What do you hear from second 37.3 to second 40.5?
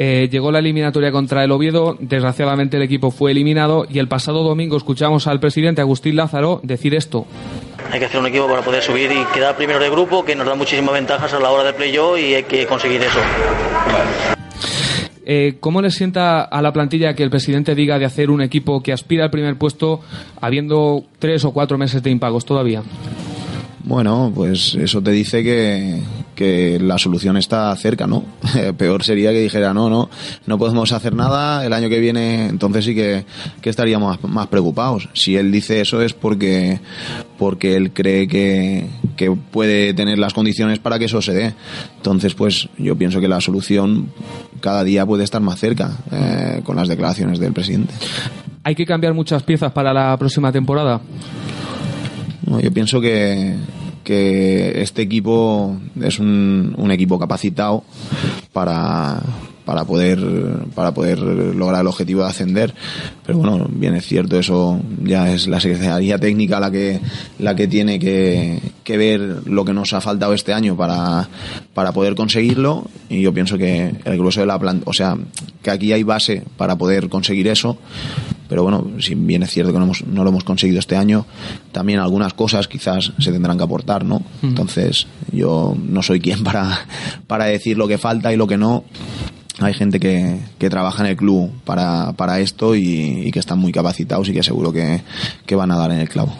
porque él cree que, que puede tener las